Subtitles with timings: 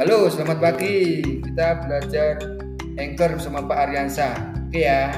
[0.00, 1.20] Halo, selamat pagi.
[1.44, 2.40] Kita belajar
[2.96, 4.32] Anchor bersama Pak Aryansa.
[4.64, 5.12] Oke ya.